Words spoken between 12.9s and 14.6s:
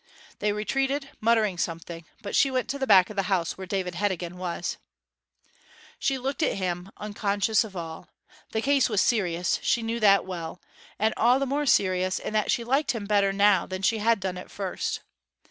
him better now than she had done at